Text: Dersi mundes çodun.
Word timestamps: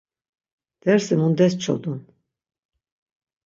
Dersi 0.83 1.15
mundes 1.21 1.53
çodun. 1.63 1.99